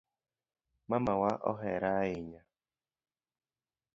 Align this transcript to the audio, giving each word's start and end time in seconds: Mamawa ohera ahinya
Mamawa 0.89 1.31
ohera 1.51 1.89
ahinya 2.01 2.41